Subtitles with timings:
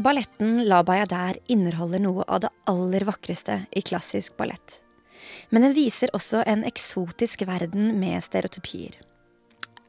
[0.00, 4.78] Balletten La Bayadère inneholder noe av det aller vakreste i klassisk ballett.
[5.52, 8.96] Men den viser også en eksotisk verden med stereotypier.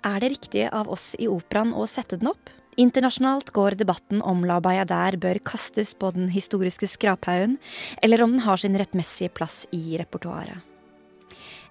[0.04, 2.52] Er det riktig av oss i operaen å sette den opp?
[2.76, 7.56] Internasjonalt går debatten om La Bayadère bør kastes på den historiske skraphaugen,
[8.04, 10.60] eller om den har sin rettmessige plass i repertoaret.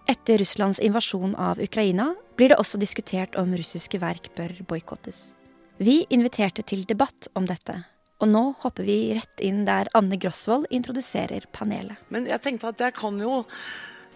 [0.09, 5.35] Etter Russlands invasjon av Ukraina blir det også diskutert om russiske verk bør boikottes.
[5.77, 7.83] Vi inviterte til debatt om dette,
[8.21, 11.97] og nå hopper vi rett inn der Anne Grosvold introduserer panelet.
[12.13, 13.41] Men jeg tenkte at jeg kan jo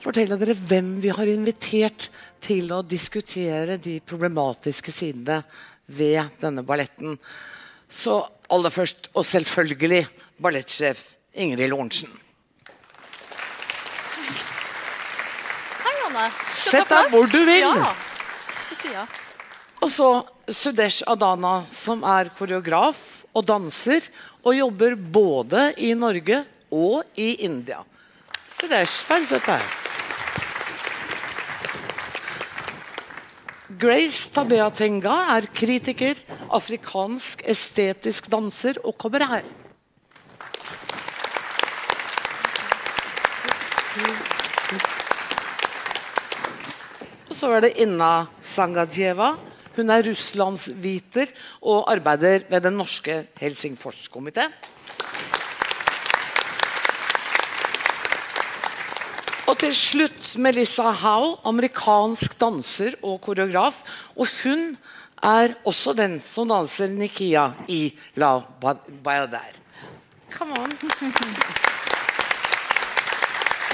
[0.04, 2.10] fortelle dere hvem vi har invitert
[2.44, 5.40] til å diskutere de problematiske sidene
[5.86, 7.16] ved denne balletten.
[7.88, 8.20] Så
[8.52, 10.04] aller først, og selvfølgelig,
[10.42, 11.00] ballettsjef
[11.40, 12.12] Ingrid Lorentzen.
[15.80, 16.28] Hei, Anne.
[16.52, 17.64] Sett deg hvor du vil.
[18.92, 19.08] Ja.
[19.80, 20.08] Og så
[20.50, 24.06] Sudesh Adana, som er koreograf og danser,
[24.44, 27.82] og jobber både i Norge og i India.
[28.54, 29.64] Sudesh, vær sett her.
[33.74, 36.18] Grace Tabea Tenga er kritiker,
[36.54, 39.46] afrikansk estetisk danser og kommer her.
[47.30, 49.32] Og så er det Inna Sangadjeva.
[49.74, 54.46] Hun er russlandsviter og arbeider ved den norske Helsingforskomité.
[59.50, 63.82] Og til slutt Melissa Howe, amerikansk danser og koreograf.
[64.16, 64.76] Og hun
[65.22, 68.40] er også den som danser Nikia i La
[69.04, 69.60] Bayadère.
[70.30, 70.70] Come on.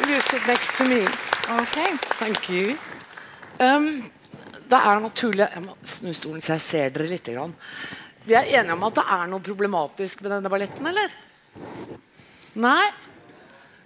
[0.09, 1.07] You sit next to me?
[1.63, 1.97] Okay.
[2.19, 2.77] Thank you.
[3.61, 4.11] Um,
[4.71, 7.31] det er naturlig Jeg må snu stolen så jeg ser dere litt.
[7.31, 7.55] Grann.
[8.25, 11.15] Vi er enige om at det er noe problematisk med denne balletten, eller?
[12.61, 12.85] Nei?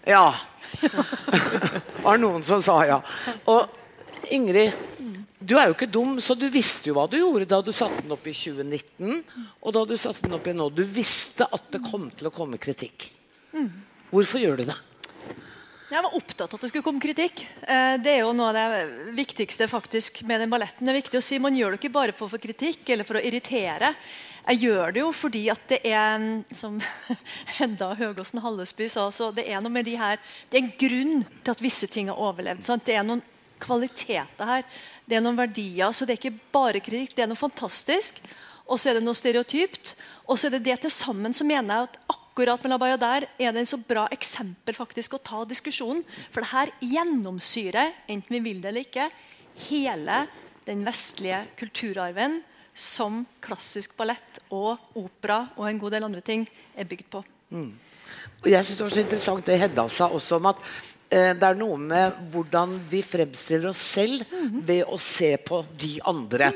[0.09, 0.27] Ja.
[0.81, 2.99] det var noen som sa ja.
[3.51, 4.73] Og Ingrid,
[5.39, 8.01] du er jo ikke dum, så du visste jo hva du gjorde da du satte
[8.03, 9.21] den opp i 2019,
[9.61, 10.71] og da du satte den opp i nå.
[10.73, 13.11] Du visste at det kom til å komme kritikk.
[14.11, 14.79] Hvorfor gjør du det?
[15.95, 17.45] Jeg var opptatt av at det skulle komme kritikk.
[17.63, 20.83] Eh, Det er jo noe av det viktigste faktisk med den balletten.
[20.83, 23.07] Det er viktig å si Man gjør det ikke bare for å få kritikk eller
[23.07, 23.93] for å irritere.
[24.49, 26.81] Jeg gjør det jo fordi at det er Som
[27.59, 30.19] Hedda Høgåsen Hallesby sa, så det er noe med de her
[30.51, 32.65] Det er en grunn til at visse ting har overlevd.
[32.67, 32.85] Sant?
[32.85, 33.23] Det er noen
[33.63, 34.67] kvaliteter her.
[35.07, 35.95] Det er noen verdier.
[35.95, 37.15] Så det er ikke bare kritikk.
[37.15, 38.19] Det er noe fantastisk.
[38.67, 39.95] Og så er det noe stereotypt.
[40.27, 43.27] Og så er det det til sammen som mener jeg at akkurat med Labaya der
[43.39, 46.03] er det en så bra eksempel faktisk å ta diskusjonen.
[46.31, 49.11] For det her gjennomsyrer, enten vi vil det eller ikke,
[49.69, 50.27] hele
[50.67, 52.43] den vestlige kulturarven
[52.75, 57.23] som klassisk ballett og opera og en god del andre ting er bygd på.
[58.43, 60.59] Og jeg synes Det var så interessant det Hedda sa også om at
[61.09, 64.27] eh, det er noe med hvordan vi fremstiller oss selv
[64.67, 66.51] ved å se på de andre.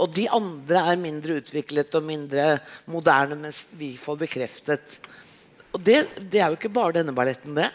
[0.00, 2.58] Og de andre er mindre utviklet og mindre
[2.90, 4.98] moderne, mens vi får bekreftet.
[5.74, 7.70] Og det, det er jo ikke bare denne balletten, det.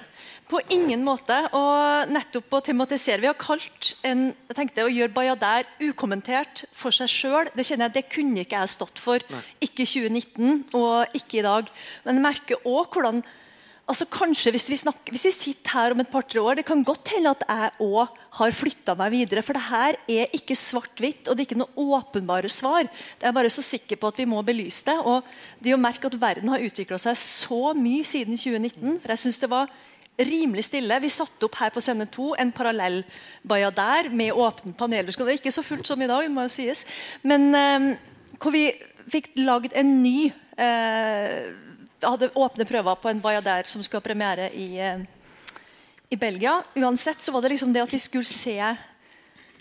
[0.45, 1.37] På ingen måte.
[1.57, 6.93] Og nettopp å tematisere Vi har kalt en, jeg tenkte å gjøre Bayadær ukommentert for
[6.93, 7.49] seg sjøl.
[7.55, 9.25] Det kjenner jeg, det kunne ikke jeg stått for.
[9.63, 11.71] Ikke i 2019 og ikke i dag.
[12.05, 13.23] Men jeg merker òg hvordan
[13.85, 16.83] altså Kanskje hvis vi, snakker, hvis vi sitter her om et par-tre år, det kan
[16.85, 19.43] godt hende at jeg òg har flytta meg videre.
[19.45, 22.89] For det her er ikke svart-hvitt, og det er ikke noe åpenbare svar.
[23.19, 24.97] Det er bare så sikker på at vi må belyse det.
[25.05, 25.27] Og
[25.63, 28.97] det å merke at verden har utvikla seg så mye siden 2019.
[29.03, 29.75] For jeg synes det var
[30.17, 30.99] rimelig stille.
[31.03, 33.01] Vi satte opp her på scene 2 en parallell
[33.43, 35.11] der med åpne paneler.
[35.11, 36.85] Det er ikke så fullt som i dag, det må jo sies.
[37.23, 37.89] Men eh,
[38.39, 38.69] hvor vi
[39.11, 41.51] fikk lagd en ny eh,
[42.05, 45.05] hadde åpne prøver på en Bayadère som skulle ha premiere i, eh,
[46.09, 46.61] i Belgia.
[46.75, 48.59] Uansett så var det liksom det at vi skulle se,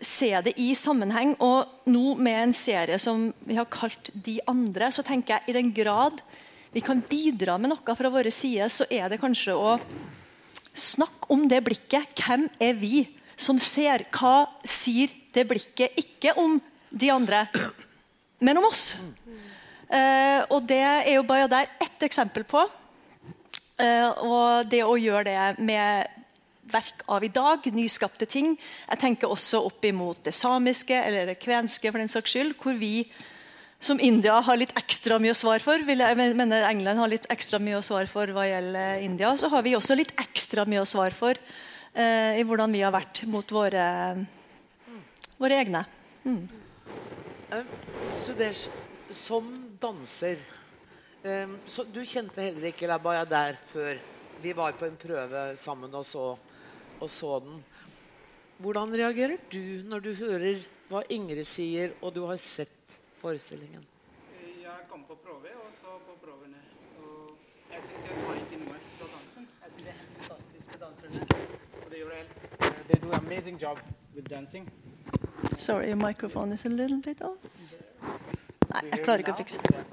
[0.01, 1.35] se det i sammenheng.
[1.41, 5.59] Og nå med en serie som vi har kalt De andre, så tenker jeg i
[5.59, 6.21] den grad
[6.75, 9.77] vi kan bidra med noe fra våre sider, så er det kanskje å
[10.75, 12.19] snakke om det blikket.
[12.19, 13.05] Hvem er vi
[13.39, 14.03] som ser?
[14.11, 16.59] Hva sier det blikket ikke om
[16.91, 17.45] de andre,
[18.43, 18.97] men om oss?
[19.89, 22.65] Eh, og det er jo bare der ett eksempel på.
[23.81, 26.23] Eh, og det å gjøre det med
[26.75, 28.55] verk av i dag, nyskapte ting.
[28.89, 32.79] Jeg tenker også opp imot det samiske eller det kvenske, for den saks skyld, hvor
[32.79, 33.05] vi
[33.85, 35.83] som India har litt ekstra mye å svare for.
[35.85, 39.35] Jeg mener England har litt ekstra mye å svare for hva gjelder India.
[39.37, 42.95] Så har vi også litt ekstra mye å svare for eh, i hvordan vi har
[42.95, 43.85] vært mot våre,
[45.37, 45.85] våre egne.
[48.09, 48.71] Sudesh,
[49.13, 49.53] som
[49.85, 50.43] danser
[51.25, 53.97] Um, så du kjente heller ikke La der før
[54.43, 56.37] vi var på en prøve sammen og så,
[57.01, 57.65] og så den.
[58.59, 60.61] Hvordan reagerer du når du hører
[60.91, 62.69] hva Ingrid sier, og du har sett
[63.23, 63.87] forestillingen?
[64.61, 66.61] Jeg kom på prøve, og så på prøvene.
[67.01, 67.33] Og
[67.73, 69.49] jeg syns jeg tar ikke noe fra dansen.
[69.63, 71.25] Jeg syns det er helt fantastiske danserne.
[71.81, 72.33] Og det gjør helt
[72.85, 73.81] They do an amazing job
[74.15, 74.69] with dancing.
[75.57, 77.41] Sorry, your microphone is a little bit off.
[78.85, 79.85] Nei, Do you jeg klarer ikke å fikse Yeah.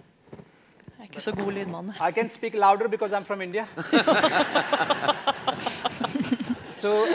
[1.02, 1.94] Jeg er ikke så god lydmann.
[2.00, 3.66] I can speak louder because I'm from India.
[6.72, 7.08] so,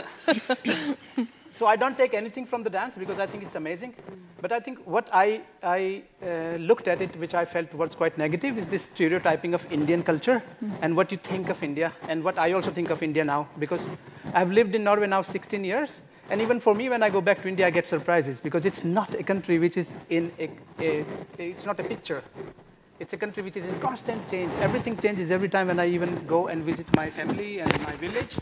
[1.53, 3.93] so I don't take anything from the dance because I think it's amazing.
[4.41, 8.17] But I think what I, I uh, looked at it, which I felt was quite
[8.17, 10.43] negative, is this stereotyping of Indian culture
[10.81, 13.47] and what you think of India and what I also think of India now.
[13.57, 13.85] Because
[14.33, 16.01] I've lived in Norway now 16 years.
[16.29, 18.83] And even for me, when I go back to India, I get surprises because it's
[18.83, 20.49] not a country which is in a,
[20.81, 21.05] a
[21.37, 22.21] it's not a picture.
[22.99, 24.51] It's a country which is in constant change.
[24.59, 28.35] Everything changes every time when I even go and visit my family and my village.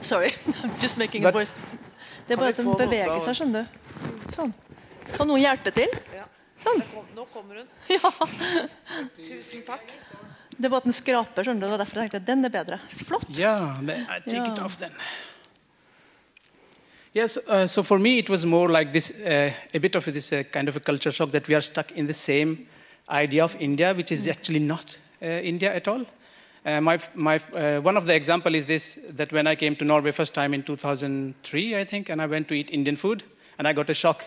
[0.00, 0.30] Sorry,
[0.62, 1.54] I'm just making a But- voice.
[2.28, 4.28] Det er bare at den beveger seg, skjønner du.
[4.30, 4.52] Sånn.
[5.16, 5.90] Kan noen hjelpe til?
[6.14, 6.28] Ja.
[6.62, 6.82] Sånn.
[7.16, 7.66] Nå kommer hun.
[7.90, 8.10] Ja.
[9.18, 9.90] Tusen takk.
[10.54, 11.66] Det er bare at den skraper, skjønner du.
[11.66, 12.78] Det var derfor jeg tenkte den er bedre.
[13.08, 13.26] Flott.
[13.34, 14.94] Ja, I take it den off then.
[17.14, 20.32] Yes, uh, so for me it was more like this, uh, a bit of this
[20.32, 22.66] uh, kind of a culture shock that we are stuck in the same
[23.08, 26.06] idea of India, which is actually not uh, India at all.
[26.64, 29.84] Uh, my, my, uh, one of the example is this, that when I came to
[29.84, 33.24] Norway first time in 2003, I think, and I went to eat Indian food,
[33.58, 34.24] and I got a shock.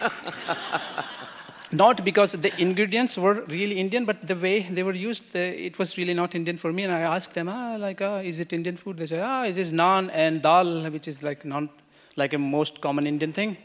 [1.72, 5.78] not because the ingredients were really Indian, but the way they were used, the, it
[5.78, 6.84] was really not Indian for me.
[6.84, 8.96] And I asked them, ah, like, ah, is it Indian food?
[8.96, 11.68] They say, ah, it is naan and dal, which is like non,
[12.16, 13.56] like a most common Indian thing.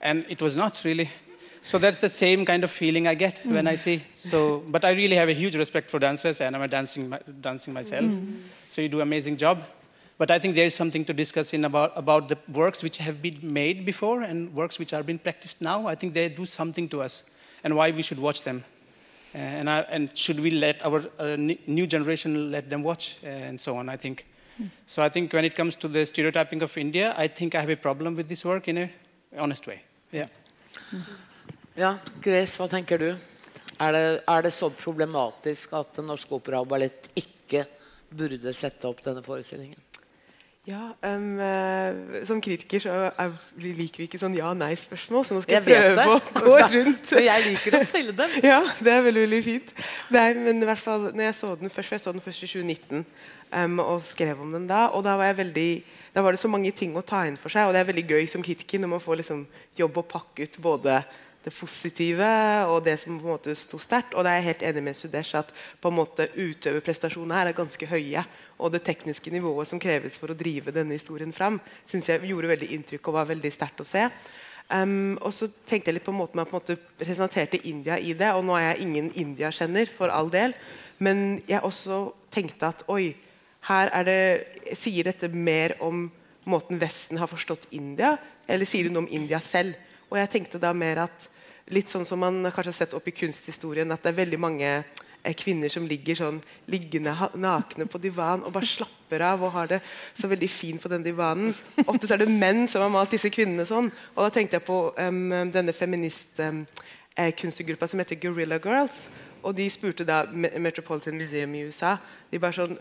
[0.00, 1.10] And it was not really.
[1.62, 4.04] So that's the same kind of feeling I get when I see.
[4.14, 7.74] So, but I really have a huge respect for dancers, and I'm a dancing, dancing
[7.74, 8.08] myself.
[8.68, 9.64] So you do amazing job.
[10.18, 13.20] But I think there is something to discuss in about, about the works which have
[13.20, 15.88] been made before and works which are being practiced now.
[15.88, 17.24] I think they do something to us,
[17.64, 18.64] and why we should watch them.
[19.34, 21.36] Uh, and, I, and should we let our uh,
[21.66, 23.88] new generation let them watch uh, and so on?
[23.88, 24.24] I think.
[24.86, 27.70] So I think when it comes to the stereotyping of India, I think I have
[27.70, 28.90] a problem with this work in a
[29.38, 29.80] honest way.
[30.12, 30.28] Yeah.
[31.76, 33.10] Ja, Grace, hva tenker du?
[33.76, 37.66] Er det, er det så problematisk at Den norske opera og ballett ikke
[38.16, 39.76] burde sette opp denne forestillingen?
[40.66, 45.62] Ja, eh, Som kritiker så er, liker vi ikke sånn ja-nei-spørsmål, så nå skal jeg,
[45.62, 46.06] Jeg prøve det.
[46.10, 47.12] å gå rundt.
[47.14, 48.34] Men jeg liker å stille dem.
[48.50, 49.70] Ja, det er veldig veldig fint.
[50.10, 52.42] Nei, men i hvert fall, når jeg så den først, for jeg så den først
[52.42, 53.04] i 2019
[53.52, 55.68] um, og skrev om den da, og da var, jeg veldig,
[56.16, 58.06] da var det så mange ting å ta inn for seg, og det er veldig
[58.16, 59.46] gøy som kritiker når man får liksom
[59.78, 60.98] jobb å pakke ut både
[61.46, 62.28] det positive
[62.66, 64.16] og det som på en måte sto sterkt.
[64.16, 67.56] Og det er jeg helt enig med Sudesh at på en måte utøverprestasjonene her er
[67.56, 68.24] ganske høye.
[68.58, 72.50] Og det tekniske nivået som kreves for å drive denne historien fram, synes jeg gjorde
[72.50, 74.08] veldig inntrykk og var veldig sterkt å se.
[74.66, 78.16] Um, og så tenkte jeg litt på måten man på en måte presenterte India i
[78.18, 78.32] det.
[78.34, 80.56] Og nå er jeg ingen India-kjenner, for all del.
[80.98, 83.14] Men jeg også tenkte at oi,
[83.70, 84.20] her er det
[84.78, 86.08] Sier dette mer om
[86.50, 88.16] måten Vesten har forstått India,
[88.50, 89.78] eller sier noe om India selv?
[90.10, 91.28] Og jeg tenkte da mer at
[91.74, 94.68] litt sånn som man kanskje har sett opp i kunsthistorien, at det er veldig mange
[94.70, 99.66] eh, kvinner som ligger sånn liggende nakne på divan og bare slapper av og har
[99.74, 99.80] det
[100.14, 101.48] så veldig fint på den divanen.
[101.86, 103.88] Ofte så er det menn som har malt disse kvinnene sånn.
[104.14, 108.98] Og da tenkte jeg på um, denne feministkunstgruppa um, som heter Gorilla Girls.
[109.46, 111.92] Og de spurte da Metropolitan Museum i USA.
[112.30, 112.78] De bare sånn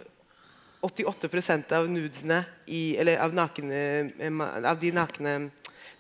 [0.86, 3.80] 88% av nudesene i, eller av, nakne,
[4.20, 5.50] eh, av de nakne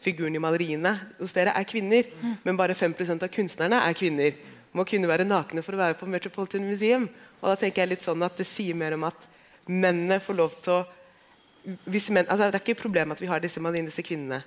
[0.05, 2.07] figurene i maleriene hos dere er kvinner,
[2.45, 4.38] men bare 5% av kunstnerne er kvinner.
[4.75, 7.07] Må kunne være nakne for å være på Metropolitan Museum.
[7.41, 9.27] Og da tenker jeg litt sånn at Det sier mer om at
[9.65, 10.83] mennene får lov til å
[11.89, 14.43] hvis menn, altså Det er ikke et problem at vi har disse maleriene, disse kvinnene.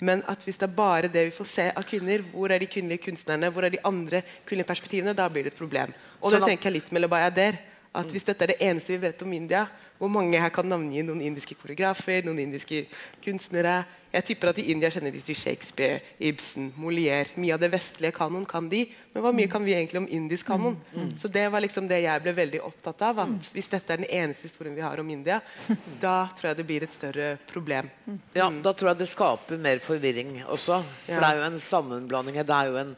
[0.00, 2.68] Men at hvis det er bare det vi får se av kvinner, hvor er de
[2.70, 5.92] kvinnelige kunstnerne, hvor er de andre kvinnelige perspektivene, da blir det et problem.
[6.20, 7.58] Og Sånn det tenker jeg litt med Labayader.
[8.00, 9.64] At hvis dette er det eneste vi vet om India,
[10.00, 12.86] hvor mange her kan navngi noen indiske koreografer, noen indiske
[13.24, 17.30] kunstnere Jeg tipper at i India kjenner de til Shakespeare, Ibsen, Molière.
[17.38, 18.80] Mye av det vestlige kanon kan de,
[19.14, 20.74] men hva mye kan vi egentlig om indisk kanon?
[21.14, 23.20] Så det var liksom det jeg ble veldig opptatt av.
[23.22, 25.38] At hvis dette er den eneste historien vi har om India,
[26.02, 27.86] da tror jeg det blir et større problem.
[28.34, 30.80] Ja, Da tror jeg det skaper mer forvirring også.
[31.06, 32.40] For det er jo en sammenblanding.
[32.42, 32.50] her.
[32.50, 32.96] Det er jo en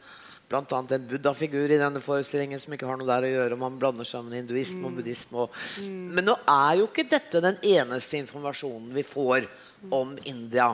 [0.59, 3.59] Annet en buddha-figur i denne forestillingen som ikke har noe der å gjøre.
[3.61, 5.47] Man blander sammen hinduisme og buddhisme.
[5.47, 5.61] Og...
[5.89, 9.49] Men nå er jo ikke dette den eneste informasjonen vi får
[9.91, 10.73] om India.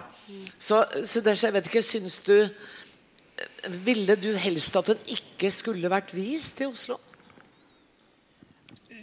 [0.58, 2.34] Så, så det, jeg vet ikke, syns du
[3.86, 6.96] Ville du helst at den ikke skulle vært vist i Oslo?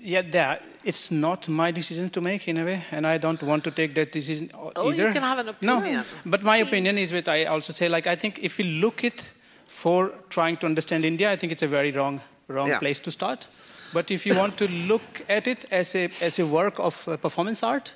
[0.05, 3.63] yeah, there, it's not my decision to make in a way, and I don't want
[3.63, 6.03] to take that decision Oh, you can have an No, opinion.
[6.25, 9.24] but my opinion is that I also say, like, I think if we look it
[9.84, 12.79] for trying to understand India, I think it's a very wrong, wrong Yeah.
[12.79, 13.48] place to start.
[13.94, 17.17] But if you want to look at it as a as a work of uh,
[17.17, 17.94] performance art,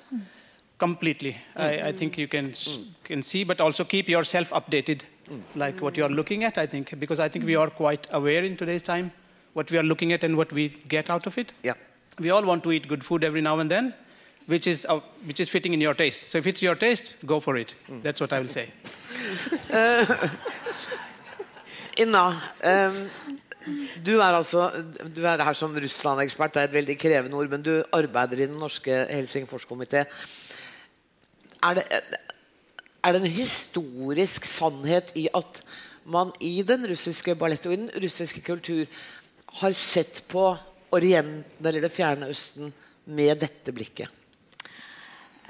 [0.78, 5.00] completely, I, I think you can s- can see, but also keep yourself updated,
[5.56, 6.58] like what you are looking at.
[6.58, 9.10] I think because I think we are quite aware in today's time
[9.54, 11.52] what we are looking at and what we get out of it.
[11.64, 11.74] Yeah.
[12.18, 13.92] We all want to eat good food every now and then,
[14.46, 16.28] which is uh, which is fitting in your taste.
[16.30, 17.74] So if it's your taste, go for it.
[18.02, 18.66] That's what I will say.
[21.98, 23.06] Inna, Um,
[24.04, 24.70] du er altså
[25.14, 26.54] Du er her som Russland-ekspert.
[26.54, 30.06] Det er et veldig krevende ord, men du arbeider i den norske Helsingforskomité.
[31.62, 31.84] Er det,
[33.04, 35.62] er det en historisk sannhet i at
[36.04, 38.86] man i den russiske ballett og i den russiske kultur
[39.60, 40.46] har sett på
[40.90, 42.72] Orienten eller Det fjerne Østen
[43.04, 44.19] med dette blikket?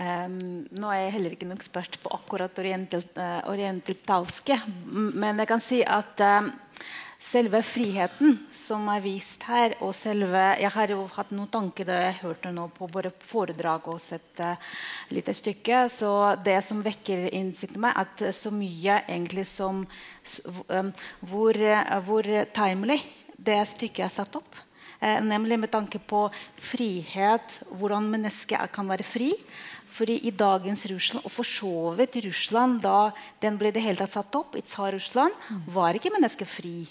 [0.00, 3.44] Ehm, nå er jeg heller ikke noen ekspert på akkurat oriental, uh,
[4.88, 6.48] men jeg kan si at um,
[7.20, 11.98] selve friheten som er vist her, og selve Jeg har jo hatt noen tanker da
[12.06, 14.56] jeg hørte nå på både foredrag og sett uh,
[15.12, 15.84] lite stykke.
[15.92, 16.14] Så
[16.44, 22.32] det som vekker innsikt i meg, at så mye egentlig som um, hvor, uh, hvor
[22.56, 23.02] timely
[23.36, 24.64] det stykket er satt opp.
[25.00, 26.26] Eh, nemlig med tanke på
[26.60, 29.30] frihet, hvordan mennesket kan være fri.
[29.90, 33.10] Fordi i dagens Russland, og for så vidt Russland da
[33.42, 35.34] den ble det hele tatt satt opp, i Tsar-Russland,
[35.72, 36.84] var ikke mennesket fri.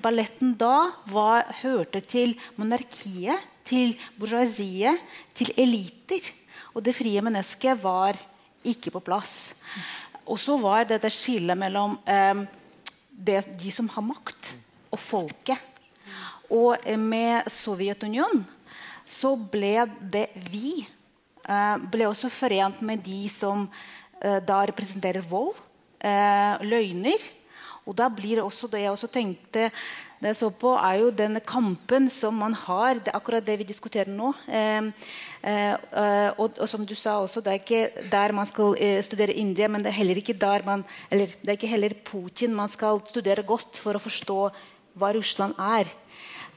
[0.00, 5.02] Balletten da var, hørte til monarkiet, til bourgeoisiet,
[5.34, 6.32] til eliter.
[6.72, 8.16] Og det frie mennesket var
[8.64, 9.56] ikke på plass.
[10.24, 12.46] Og så var dette skillet mellom eh,
[13.10, 14.54] det, de som har makt,
[14.94, 15.75] og folket.
[16.54, 18.44] Og med Sovjetunionen
[19.06, 23.68] så ble det vi eh, ble også forent med de som
[24.20, 25.54] eh, da representerer vold,
[26.02, 27.22] eh, løgner.
[27.86, 29.70] Og da blir det også det jeg også tenkte
[30.16, 32.96] det jeg så på, er jo denne kampen som man har.
[32.96, 34.30] Det er akkurat det vi diskuterer nå.
[34.48, 34.88] Eh,
[35.44, 38.74] eh, eh, og, og som du sa også, det er ikke der man skal
[39.04, 42.56] studere India, men det er heller ikke der man Eller det er ikke heller Putin
[42.56, 44.40] man skal studere godt for å forstå
[44.96, 45.92] hva Russland er.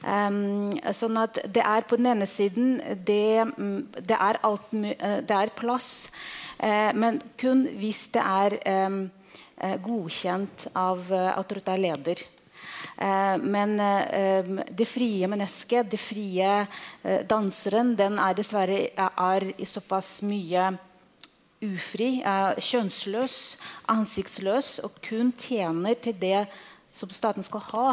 [0.00, 5.18] Um, sånn at det er på den ene siden det, mm, det, er, alt, eh,
[5.20, 6.08] det er plass,
[6.56, 9.00] eh, men kun hvis det er em,
[9.60, 12.22] eh, godkjent av eh, autoritær leder.
[12.96, 16.54] Eh, men eh, det frie mennesket, det frie
[17.28, 20.70] danseren, den er dessverre er, er såpass mye
[21.60, 23.36] ufri, er kjønnsløs,
[23.92, 26.46] ansiktsløs og kun tjener til det
[26.96, 27.86] som staten skal ha.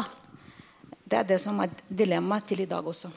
[1.08, 3.10] Det er det som er dilemmaet til i dag også.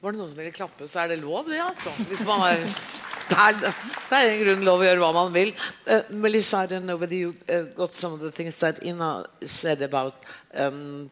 [0.00, 1.58] Var det noen som ville klappe, så er det lov, det.
[1.58, 1.90] altså.
[2.06, 2.60] Hvis man er,
[3.30, 5.50] det, er, det er grunn lov å gjøre hva man vil.
[5.88, 9.26] Uh, Melissa, I don't know whether you uh, got some of the things that Ina
[9.42, 10.14] said about
[10.54, 11.10] um,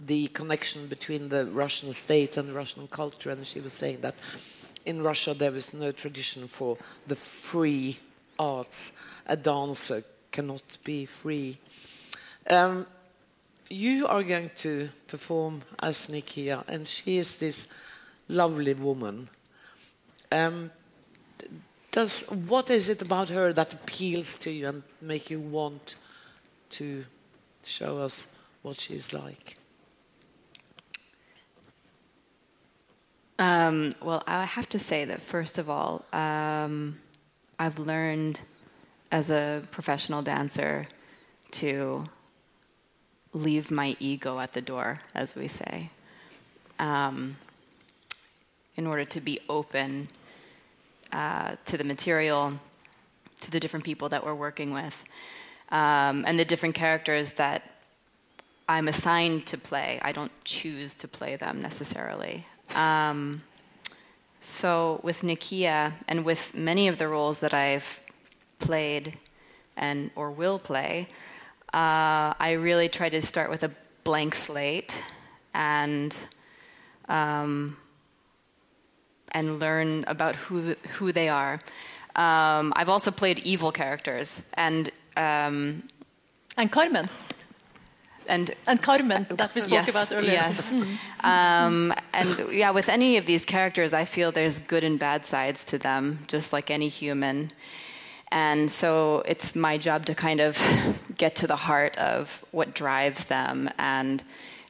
[0.00, 4.16] the connection between the Russian state and the Russian culture, and she was saying that
[4.84, 8.00] in Russia there is no tradition for the free
[8.36, 8.90] arts.
[9.26, 11.56] A dancer cannot be free.
[12.50, 12.84] Um,
[13.68, 17.66] you are going to perform as Nikia, and she is this
[18.28, 19.28] lovely woman.
[20.30, 20.70] Um,
[21.90, 25.94] does what is it about her that appeals to you and make you want
[26.70, 27.04] to
[27.64, 28.26] show us
[28.62, 29.56] what she's like?
[33.38, 36.98] Um, well, I have to say that first of all, um,
[37.58, 38.40] I've learned
[39.10, 40.86] as a professional dancer
[41.52, 42.08] to
[43.34, 45.90] leave my ego at the door, as we say,
[46.78, 47.36] um,
[48.76, 50.08] in order to be open
[51.12, 52.54] uh, to the material,
[53.40, 55.04] to the different people that we're working with,
[55.70, 57.62] um, and the different characters that
[58.68, 59.98] I'm assigned to play.
[60.02, 62.46] I don't choose to play them necessarily.
[62.74, 63.42] Um,
[64.40, 68.00] so with Nikia and with many of the roles that I've
[68.58, 69.18] played
[69.76, 71.08] and or will play,
[71.74, 73.70] uh, I really try to start with a
[74.04, 74.94] blank slate
[75.52, 76.14] and
[77.08, 77.76] um,
[79.32, 81.54] and learn about who who they are.
[82.16, 85.82] Um, I've also played evil characters and um,
[86.56, 87.08] And Carmen.
[88.28, 90.32] and And Carmen, that we spoke yes, about earlier.
[90.32, 90.72] Yes.
[91.24, 95.64] um, and yeah, with any of these characters, I feel there's good and bad sides
[95.64, 97.50] to them, just like any human.
[98.34, 100.58] And so it's my job to kind of
[101.16, 104.22] get to the heart of what drives them and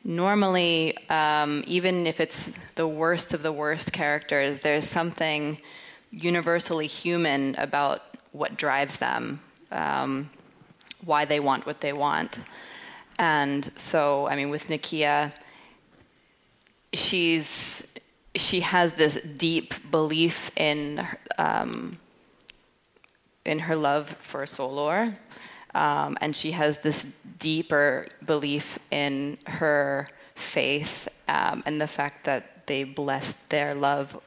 [0.04, 5.58] normally, um, even if it's the worst of the worst characters, there's something
[6.10, 8.02] universally human about
[8.32, 9.40] what drives them,
[9.70, 10.30] um,
[11.04, 12.38] why they want what they want.
[13.18, 15.32] And so, I mean, with Nikia,
[16.92, 17.86] she's
[18.36, 21.00] she has this deep belief in
[21.38, 21.96] um,
[23.44, 25.16] in her love for Solor,
[25.74, 32.66] um, and she has this deeper belief in her faith um, and the fact that
[32.66, 34.18] they blessed their love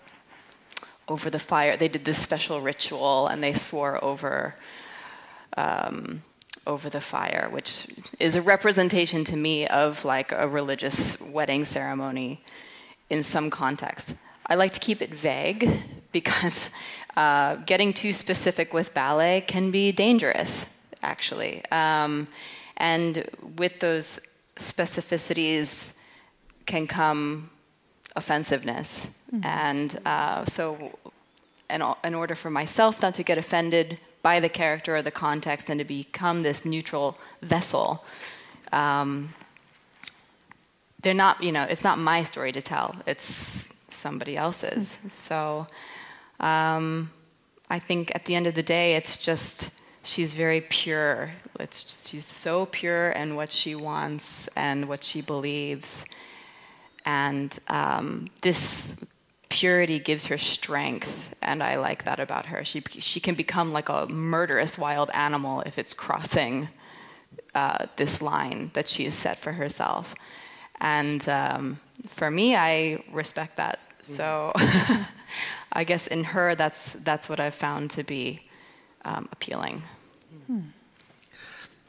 [1.07, 1.77] over the fire.
[1.77, 4.53] They did this special ritual and they swore over
[5.55, 6.21] um,
[6.67, 7.88] over the fire, which
[8.19, 12.43] is a representation to me of like a religious wedding ceremony
[13.09, 14.15] in some context.
[14.45, 15.81] I like to keep it vague
[16.12, 16.69] because
[17.17, 20.69] uh, getting too specific with ballet can be dangerous,
[21.01, 21.65] actually.
[21.71, 22.27] Um,
[22.77, 24.19] and with those
[24.55, 25.93] specificities
[26.67, 27.50] can come
[28.15, 29.07] offensiveness.
[29.41, 31.00] And uh, so,
[31.71, 35.71] in, in order for myself not to get offended by the character or the context
[35.71, 38.05] and to become this neutral vessel,
[38.71, 39.33] um,
[41.01, 42.95] they're not, you know, it's not my story to tell.
[43.07, 45.00] It's somebody else's.
[45.07, 45.65] So
[46.39, 47.12] um,
[47.70, 49.72] I think at the end of the day, it's just
[50.03, 51.32] she's very pure.
[51.60, 56.06] It's just, she's so pure in what she wants and what she believes,
[57.06, 58.96] and um, this
[59.50, 62.63] purity gives her strength, and I like that about her.
[62.63, 66.70] She she can become like a murderous wild animal if it's crossing
[67.56, 70.15] uh, this line that she has set for herself.
[70.79, 73.79] And um, for me, I respect that.
[74.03, 74.53] So
[75.77, 78.39] I guess in her, that's, that's what I've found to be
[79.05, 79.83] um, appealing.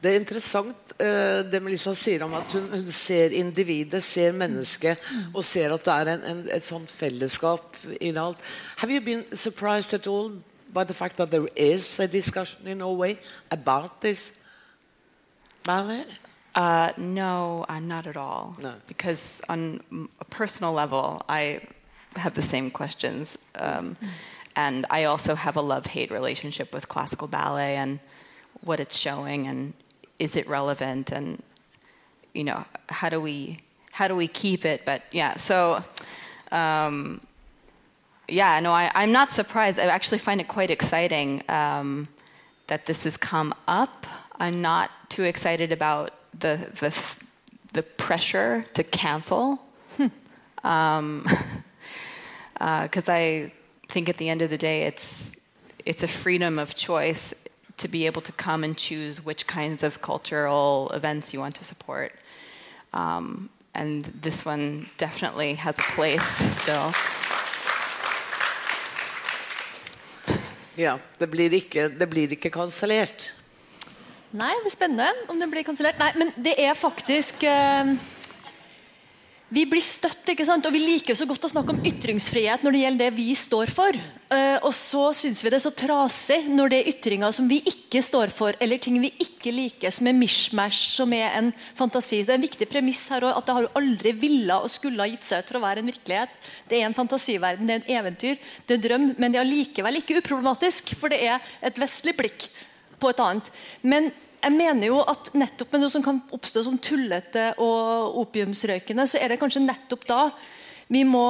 [0.01, 5.01] Det er interessant eh, det Melissa sier om at hun, hun ser individet, ser mennesket,
[5.33, 8.39] og ser at det er en, en, et sånt fellesskap i alt.
[8.77, 10.31] Have you been surprised at all
[10.73, 13.17] by the fact that there is a discussion in Norway
[13.51, 14.31] about this
[15.65, 16.05] ballet?
[16.55, 18.55] Uh, no, uh, not at all.
[18.61, 18.73] No.
[18.87, 19.81] Because on
[20.19, 21.61] a personal level, I
[22.15, 23.37] have the same questions.
[23.55, 23.97] Um,
[24.55, 27.99] and I also have a love hate relationship with classical ballet and
[28.61, 29.73] what it's showing and
[30.17, 31.41] is it relevant and
[32.33, 33.59] you know how do we
[33.91, 34.81] how do we keep it?
[34.85, 35.83] But yeah so
[36.51, 37.21] um,
[38.27, 39.79] yeah no I, i'm not surprised.
[39.79, 42.07] I actually find it quite exciting um,
[42.67, 44.05] that this has come up.
[44.39, 46.91] I'm not too excited about the the,
[47.73, 49.61] the pressure to cancel
[52.59, 53.51] because I
[53.87, 55.31] think at the end of the day, it's
[55.85, 57.33] it's a freedom of choice
[57.77, 61.63] to be able to come and choose which kinds of cultural events you want to
[61.63, 62.11] support.
[62.93, 66.27] Um, and this one definitely has a place
[66.61, 66.93] still.
[70.75, 73.33] Ja, det blir ikke, det blir ikke kansellert.
[74.31, 75.99] Nei, det blir spennende om det blir kansellert.
[75.99, 77.95] Nei, men det er faktisk eh,
[79.49, 80.65] Vi blir støtt, ikke sant?
[80.69, 83.71] og vi liker så godt å snakke om ytringsfrihet når det gjelder det vi står
[83.73, 83.97] for.
[83.97, 87.57] Eh, og så syns vi det er så trasig når det er ytringer som vi
[87.71, 92.21] ikke står for, eller ting vi ikke liker, som er mishmash, som er en fantasi.
[92.21, 95.09] Det er en viktig premiss her òg, at det har aldri villa og skulle ha
[95.09, 96.39] gitt seg ut for å være en virkelighet.
[96.69, 99.47] Det er en fantasiverden, det er en eventyr, det er en drøm, men det er
[99.47, 102.51] allikevel ikke uproblematisk, for det er et vestlig blikk
[103.01, 103.49] på et annet.
[103.81, 109.05] Men jeg mener jo at nettopp med noe som kan oppstå som tullete og opiumsrøykende,
[109.09, 110.21] så er det kanskje nettopp da
[110.89, 111.27] vi må,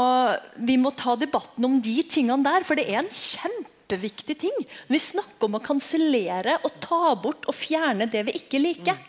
[0.56, 4.62] vi må ta debatten om de tingene der, for det er en kjempeviktig ting.
[4.88, 9.02] Vi snakker om å kansellere og ta bort og fjerne det vi ikke liker.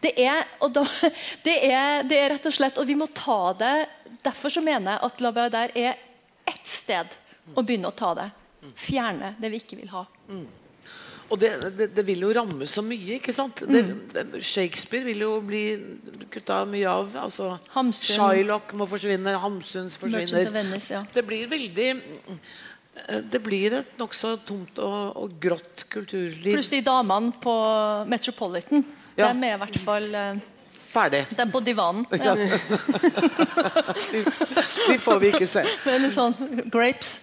[0.00, 0.84] Det er, da,
[1.46, 3.74] det, er, det er rett og slett Og vi må ta det
[4.24, 5.98] Derfor så mener jeg at La der er
[6.48, 7.18] ett sted
[7.52, 8.26] å begynne å ta det.
[8.76, 10.02] Fjerne det vi ikke vil ha.
[11.30, 13.62] Og det, det, det vil jo ramme så mye, ikke sant?
[13.70, 15.62] Det, det, Shakespeare vil jo bli
[16.32, 17.14] kutta mye av.
[17.26, 18.16] Altså, Hamsun.
[18.18, 20.50] Shylock må forsvinne, Hamsuns forsvinner.
[20.54, 21.04] Venice, ja.
[21.14, 21.88] Det blir veldig
[23.30, 26.50] Det blir et nokså tomt og, og grått kulturliv.
[26.50, 27.54] Pluss de damene på
[28.10, 28.82] Metropolitan.
[29.14, 29.30] Ja.
[29.30, 30.42] De er i hvert fall eh,
[30.90, 31.26] Ferdig.
[31.38, 32.06] Den på divanen.
[32.10, 32.34] Ja.
[32.34, 32.48] De,
[35.06, 35.62] får vi ikke se.
[35.86, 36.34] Med litt sånn
[36.66, 37.20] grapes.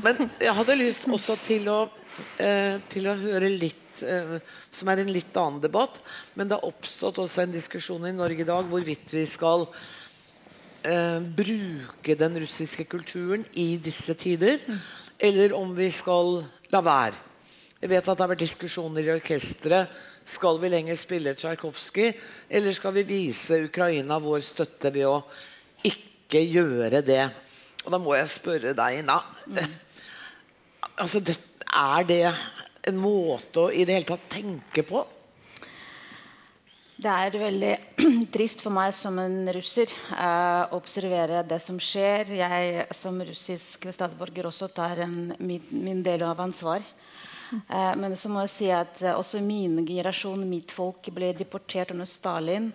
[0.00, 1.80] Men jeg hadde lyst også til å,
[2.40, 4.38] eh, til å høre litt eh,
[4.72, 6.00] Som er en litt annen debatt.
[6.34, 9.66] Men det har oppstått også en diskusjon i Norge i dag hvorvidt vi skal
[10.88, 14.64] eh, bruke den russiske kulturen i disse tider.
[15.20, 17.20] Eller om vi skal la være.
[17.82, 22.12] Jeg vet at det har vært diskusjoner i orkesteret Skal vi lenger spille Tsjajkovskij,
[22.48, 25.16] eller skal vi vise Ukraina vår støtte ved å
[25.86, 27.24] ikke gjøre det?
[27.82, 29.18] Og da må jeg spørre deg, Ina.
[31.00, 31.34] Altså, det,
[31.72, 32.22] er det
[32.86, 35.02] en måte å i det hele tatt tenke på?
[37.02, 37.72] Det er veldig
[38.34, 42.30] trist for meg som en russer eh, å observere det som skjer.
[42.38, 46.84] Jeg som russisk statsborger også tar en, min, min del av ansvar.
[47.52, 51.92] Eh, men så må jeg si at eh, også min generasjon, mitt folk, ble deportert
[51.94, 52.70] under Stalin.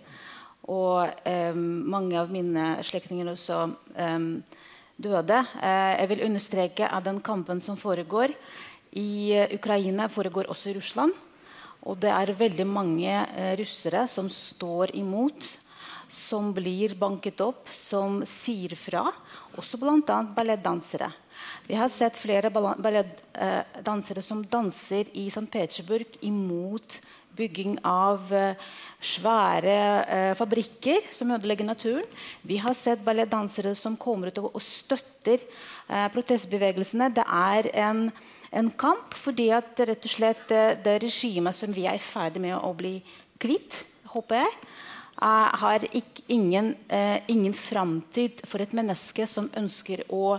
[0.68, 3.62] Og eh, mange av mine slektninger også
[3.96, 4.18] eh,
[4.98, 5.38] døde.
[5.62, 8.34] Eh, jeg vil understreke at den kampen som foregår
[8.98, 11.16] i eh, Ukraina, foregår også i Russland.
[11.88, 13.12] Og det er veldig mange
[13.56, 15.46] russere som står imot,
[16.10, 19.04] som blir banket opp, som sier fra.
[19.56, 20.18] Også bl.a.
[20.34, 21.08] ballettdansere.
[21.68, 25.46] Vi har sett flere ballettdansere som danser i St.
[25.52, 27.00] Petersburg imot
[27.38, 28.56] bygging av eh,
[29.04, 32.08] svære eh, fabrikker som ødelegger naturen.
[32.42, 37.12] Vi har sett ballettdansere som kommer ut og, støtter eh, protestbevegelsene.
[37.14, 38.08] Det er en
[38.48, 42.54] en kamp fordi at rett og slett det, regimet som vi er i ferd med
[42.56, 42.94] å bli
[43.36, 44.54] kvitt, håper jeg,
[45.60, 46.70] har ikke, ingen,
[47.28, 50.38] ingen framtid for et menneske som ønsker å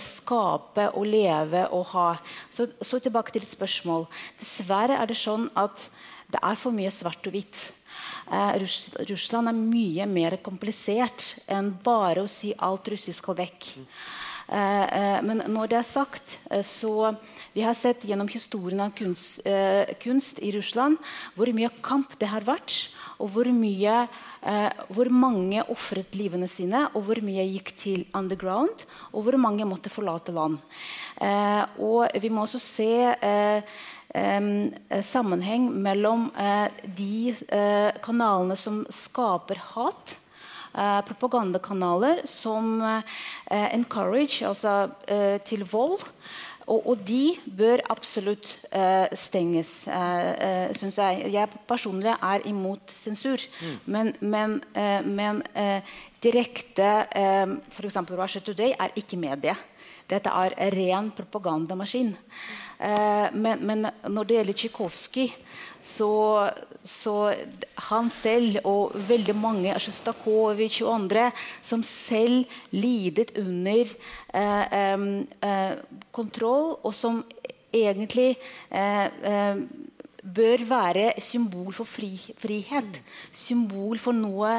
[0.00, 2.08] skape og leve og ha.
[2.50, 4.08] Så, så, tilbake til et spørsmål.
[4.40, 5.88] Dessverre er det sånn at
[6.32, 7.70] det er for mye svart og hvitt.
[8.58, 13.68] Russ, Russland er mye mer komplisert enn bare å si alt russisk skal vekk.
[14.48, 17.14] Eh, eh, men når det er sagt, eh, så
[17.54, 19.40] vi har sett gjennom historien av kunst,
[20.02, 20.98] kunst, i Russland
[21.34, 24.08] hvor mye kamp det har vært, og hvor, mye,
[24.92, 29.92] hvor mange ofret livene sine, og hvor mye gikk til underground, og hvor mange måtte
[29.92, 30.58] forlate land.
[31.80, 33.62] og vi må også se
[35.00, 36.28] sammenheng mellom
[36.84, 37.32] de
[38.04, 40.18] kanalene som skaper hat,
[40.74, 46.02] Eh, propagandakanaler som eh, encourage, altså eh, til vold.
[46.66, 51.26] Og, og, de bør absolutt uh, stenges, uh, uh, syns jeg.
[51.34, 53.44] Jeg personlig er imot sensur.
[53.60, 53.76] Mm.
[53.84, 54.56] Men, men,
[55.04, 55.42] men
[56.24, 58.00] direkte uh, F.eks.
[58.16, 59.56] Russia Today er ikke medie.
[60.08, 62.10] Dette er ren propagandamaskin.
[63.32, 65.30] Men, men, når det gjelder Tsjikhovskij,
[65.80, 66.10] så,
[66.84, 67.32] så,
[67.88, 71.30] han selv og veldig mange Sjostakovitsj og andre
[71.64, 72.44] som selv
[72.76, 73.88] lidet under
[74.36, 74.76] eh,
[75.48, 75.72] eh,
[76.12, 77.22] kontroll, og som
[77.74, 78.34] egentlig
[78.68, 79.56] eh,
[80.24, 83.00] bør være symbol for fri, frihet.
[83.32, 84.58] Symbol for noe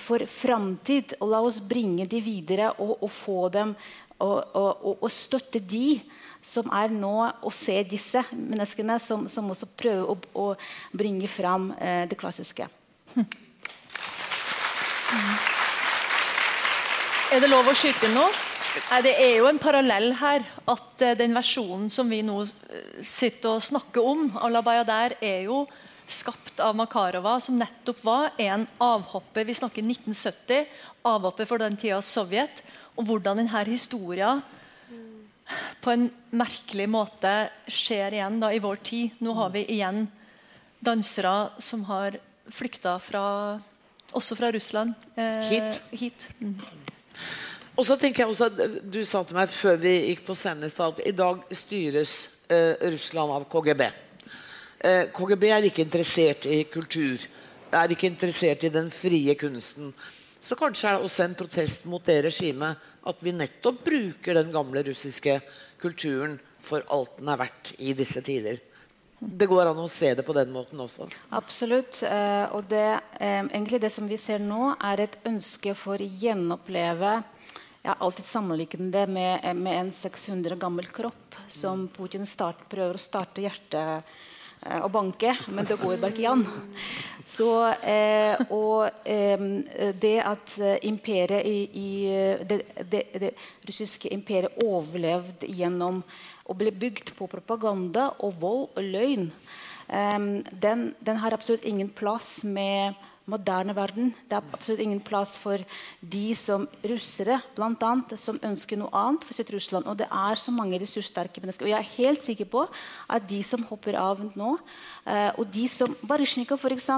[0.00, 1.16] for framtid.
[1.20, 3.74] Og la oss bringe de videre og, og få dem
[4.22, 5.98] og, og, og støtte de
[6.44, 10.46] som er nå å se disse menneskene som, som også prøver å, å
[10.92, 12.68] bringe fram eh, det klassiske.
[17.34, 18.30] Er det lov å skyte inn noe?
[18.74, 20.44] Det er jo en parallell her.
[20.70, 25.46] At eh, den versjonen som vi nå eh, sitter og snakker om, Alla Bayader, er
[25.48, 25.64] jo
[26.04, 29.46] skapt av Makarova, som nettopp var en avhopper.
[29.48, 30.66] Vi snakker 1970.
[31.08, 32.60] Avhopper for den tida Sovjet.
[32.98, 34.42] Og hvordan denne historien
[35.80, 37.32] på en merkelig måte
[37.68, 39.18] skjer igjen da, i vår tid.
[39.24, 40.06] Nå har vi igjen
[40.84, 42.18] dansere som har
[42.52, 43.24] flykta fra,
[44.12, 45.80] også fra Russland eh, hit.
[45.90, 46.28] hit.
[46.40, 46.58] Mm.
[47.74, 50.68] Og så tenker jeg også at Du sa til meg før vi gikk på scenen
[50.68, 52.16] i stad at i dag styres
[52.48, 53.86] eh, Russland av KGB.
[54.84, 57.24] Eh, KGB er ikke interessert i kultur.
[57.74, 59.90] Er ikke interessert i den frie kunsten.
[60.44, 64.52] Så kanskje er det også en protest mot det regimet at vi nettopp bruker den
[64.54, 65.38] gamle russiske
[65.82, 68.60] kulturen for alt den er verdt i disse tider.
[69.24, 71.06] Det går an å se det på den måten også.
[71.36, 72.02] Absolutt.
[72.04, 76.10] Uh, og det, um, egentlig det som vi ser nå, er et ønske for å
[76.24, 77.22] gjenoppleve
[77.84, 82.96] Jeg har alltid sammenlignet det med, med, en 600 gammel kropp som Putin start, prøver
[82.96, 84.33] å starte hjertet Eh,
[84.64, 86.44] å banke, men det går bare ikke an.
[87.24, 87.48] Så,
[87.88, 89.40] eh, og eh,
[89.96, 91.88] det at eh, imperiet i, i
[92.44, 92.58] det,
[92.92, 93.30] det, det,
[93.64, 96.02] russiske imperiet overlevde gjennom
[96.44, 99.30] å bli bygd på propaganda og vold og løgn,
[99.88, 102.92] eh, den, den, har absolutt ingen plass med
[103.30, 104.12] moderne verden.
[104.28, 105.62] Det er absolutt ingen plass for
[106.00, 109.88] de som russere annet, som ønsker noe annet for sitt Russland.
[109.88, 111.66] Og det er så mange ressurssterke mennesker.
[111.66, 112.66] Og jeg er helt sikker på
[113.08, 114.54] at de som hopper av nå,
[115.08, 116.90] uh, og de som Baryshnikov f.eks.,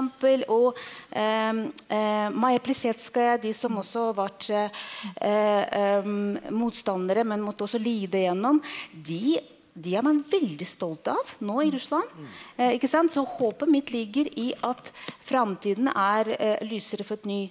[0.47, 0.77] og
[1.11, 1.59] eh,
[1.93, 4.87] eh, Maja Plisetskaja, de som også har vært eh,
[5.27, 6.09] eh,
[6.53, 8.61] motstandere, men måtte også lide gjennom,
[8.91, 9.37] de
[9.77, 12.09] de er man veldig stolt av nå i Russland.
[12.57, 13.13] Eh, ikke sant?
[13.13, 14.91] Så håpet mitt ligger i at
[15.25, 17.43] framtiden er eh, lysere for et, ny,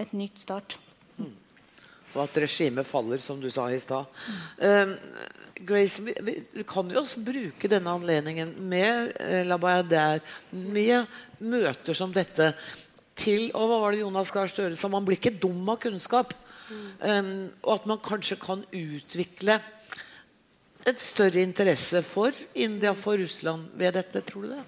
[0.00, 0.78] et nytt start.
[2.14, 4.06] Og at regimet faller, som du sa i stad.
[4.62, 4.92] Um,
[5.66, 10.22] Grace, vi, vi, vi kan jo også bruke denne anledningen med eh, La Bayadère,
[10.54, 11.10] med
[11.42, 12.52] møter som dette,
[13.14, 14.88] til Og hva var det Jonas Gahr Støre sa?
[14.90, 16.32] Man blir ikke dum av kunnskap.
[16.98, 19.58] Um, og at man kanskje kan utvikle
[20.84, 24.20] et større interesse for India, for Russland, ved dette.
[24.20, 24.64] Tror du det?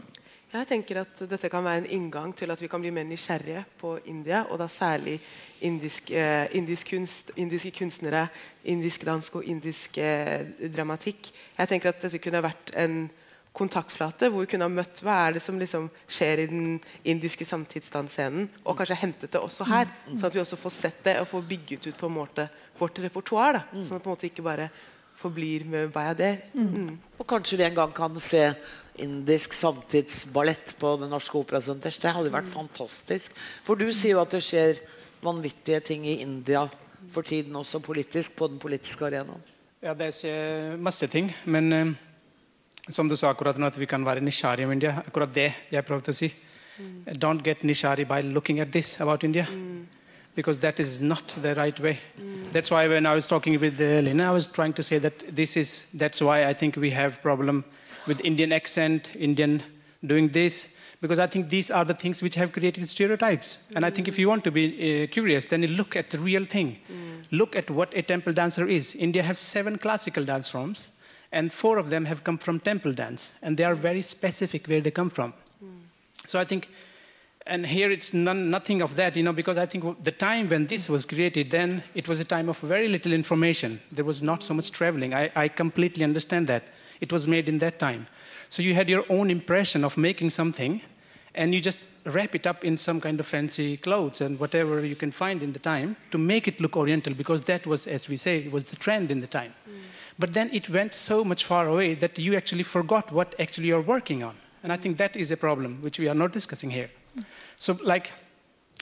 [0.56, 3.64] Jeg tenker at dette kan være en inngang til at vi kan bli mer nysgjerrige
[3.80, 5.18] på India, og da særlig
[5.66, 8.28] indisk, eh, indisk kunst, indiske kunstnere,
[8.64, 11.28] indisk dansk og indisk eh, dramatikk.
[11.58, 13.10] Jeg tenker at dette kunne vært en
[13.56, 17.44] kontaktflate hvor vi kunne ha møtt hva er det som liksom skjer i den indiske
[17.48, 19.92] samtidsdansscenen, og kanskje hentet det også her.
[20.08, 22.48] Sånn at vi også får sett det og får bygget ut på en måte
[22.78, 23.60] vårt repertoar.
[23.60, 24.70] da, Sånn at på en måte ikke bare
[25.16, 26.40] forblir med Bayader.
[26.54, 26.96] Mm.
[27.18, 28.50] Og kanskje vi en gang kan se
[29.02, 31.98] indisk samtidsballett på Det Norske Operasenters.
[32.00, 33.32] Det hadde vært fantastisk.
[33.64, 34.80] For du sier jo at det skjer
[35.24, 36.66] vanvittige ting i India
[37.12, 39.42] for tiden, også politisk, på den politiske arenaen.
[39.84, 41.28] Ja, det skjer masse ting.
[41.44, 41.92] Men eh,
[42.88, 44.96] som du sa akkurat nå, at vi kan være nysgjerrige om India.
[45.04, 46.32] Akkurat det jeg prøvde å si.
[47.16, 49.46] Don't get nysgjerrig by looking at this about India.
[50.36, 51.98] Because that is not the right way.
[52.52, 55.34] That's why when I was talking with uh, Lena, I was trying to say that
[55.34, 57.64] this is, that's why I think we have problem
[58.06, 59.62] with Indian accent, Indian
[60.04, 60.68] doing this.
[61.00, 63.58] Because I think these are the things which have created stereotypes.
[63.74, 64.64] And I think if you want to be
[65.04, 66.78] uh, curious, then look at the real thing.
[67.30, 68.94] Look at what a temple dancer is.
[68.94, 70.90] India has seven classical dance forms,
[71.32, 73.32] and four of them have come from temple dance.
[73.42, 75.34] And they are very specific where they come from.
[76.24, 76.68] So I think,
[77.46, 80.66] and here it's none, nothing of that, you know, because I think the time when
[80.66, 83.80] this was created, then it was a time of very little information.
[83.92, 85.14] There was not so much traveling.
[85.14, 86.64] I, I completely understand that.
[87.00, 88.06] It was made in that time.
[88.48, 90.80] So you had your own impression of making something,
[91.34, 94.96] and you just wrap it up in some kind of fancy clothes and whatever you
[94.96, 98.16] can find in the time to make it look oriental, because that was, as we
[98.16, 99.52] say, was the trend in the time.
[99.68, 99.72] Mm.
[100.18, 103.82] But then it went so much far away that you actually forgot what actually you're
[103.82, 104.36] working on.
[104.62, 106.90] And I think that is a problem which we are not discussing here.
[107.58, 108.12] So, like,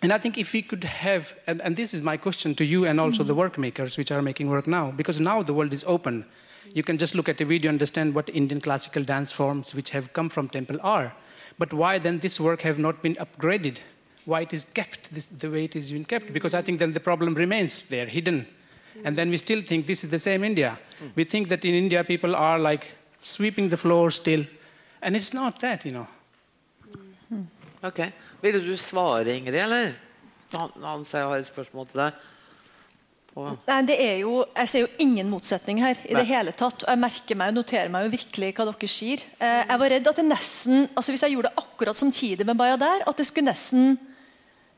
[0.02, 2.84] and I think if we could have, and, and this is my question to you
[2.84, 3.40] and also the mm-hmm.
[3.40, 6.26] work makers which are making work now, because now the world is open.
[6.74, 9.90] You can just look at a video and understand what Indian classical dance forms which
[9.90, 11.14] have come from temple are.
[11.58, 13.78] But why then this work have not been upgraded?
[14.24, 16.32] Why it is kept this, the way it is been kept?
[16.32, 18.46] Because I think then the problem remains there, hidden.
[19.04, 20.78] And then we still think this is the same India.
[21.02, 21.10] Mm.
[21.14, 24.44] We think that in India people are like sweeping the floor still.
[25.02, 26.06] And it's not that, you know.
[27.84, 28.00] Ok.
[28.44, 29.92] Ville du svare, Ingrid, eller?
[30.54, 32.22] Han, han sier jeg har et spørsmål til deg.
[33.34, 35.98] Og, Nei, det er jo, Jeg ser jo ingen motsetning her.
[36.06, 36.20] i Nei.
[36.22, 36.84] det hele tatt.
[36.86, 39.24] Jeg merker meg og noterer meg jo virkelig hva dere sier.
[39.42, 42.60] Eh, jeg var redd at det nesten, altså hvis jeg gjorde det akkurat samtidig med
[42.60, 43.96] Bayadère, at det skulle nesten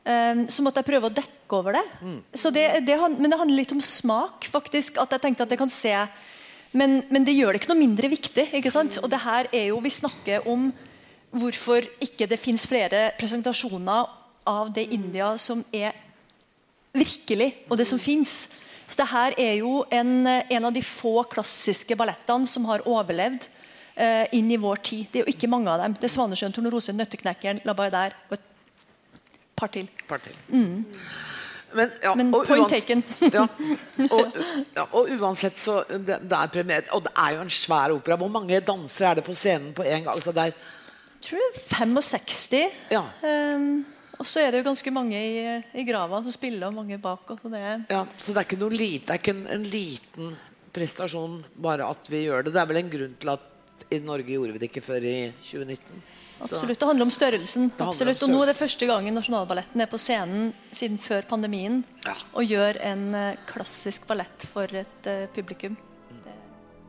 [0.07, 1.85] eh, Så måtte jeg prøve å dekke over det.
[2.33, 2.97] Så det, det.
[3.19, 4.97] Men det handler litt om smak, faktisk.
[5.03, 5.93] At jeg tenkte at jeg kan se
[6.77, 8.49] men, men det gjør det ikke noe mindre viktig.
[8.57, 8.97] ikke sant?
[8.99, 10.67] Og det her er jo, Vi snakker om
[11.31, 14.07] hvorfor ikke det fins flere presentasjoner
[14.47, 15.95] av det India som er
[16.95, 18.55] virkelig, og det som fins.
[18.87, 23.49] Så det her er jo en, en av de få klassiske ballettene som har overlevd
[23.99, 25.09] eh, inn i vår tid.
[25.11, 25.97] Det er jo ikke mange av dem.
[25.99, 28.45] Det er 'Svanesjøen', 'Tornerose', 'Nøtteknekkeren', 'La Bayadère' og et
[29.55, 29.89] par til.
[30.07, 30.33] par til.
[31.73, 33.03] Men, ja, Men point uans- taken.
[33.37, 33.43] ja,
[34.11, 34.37] og,
[34.75, 38.15] ja, og uansett så det, det er premiere, Og det er jo en svær opera.
[38.15, 40.21] Hvor mange dansere er det på scenen på en gang?
[40.23, 40.51] Så det er,
[41.21, 42.65] tror er 65.
[42.91, 43.85] ja, Um,
[44.17, 45.41] og så er det jo ganske mange i,
[45.77, 47.29] i grava som spiller, og mange bak.
[47.29, 49.67] Og så det er, ja, så det er ikke lite, det er ikke en, en
[49.69, 50.31] liten
[50.73, 52.53] prestasjon bare at vi gjør det.
[52.55, 53.53] Det er vel en grunn til at
[53.93, 56.01] i Norge gjorde vi det ikke før i 2019.
[56.37, 57.71] Absolutt, Det handler om størrelsen.
[57.79, 61.83] handler om Og nå er det første gangen Nasjonalballetten er på scenen siden før pandemien
[62.05, 62.13] Ja.
[62.33, 65.77] og gjør en eh, klassisk ballett for et uh, publikum.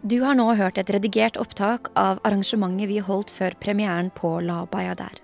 [0.06, 4.61] Du har nå hørt et redigert opptak av arrangementet vi holdt før premieren på La
[4.70, 5.18] Bayadère.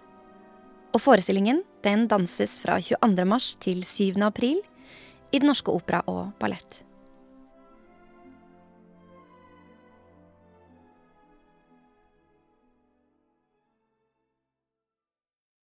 [0.91, 3.27] Og forestillingen den danses fra 22.
[3.29, 4.19] mars til 7.
[4.27, 4.59] april
[5.31, 6.83] i Den Norske Opera og Ballett.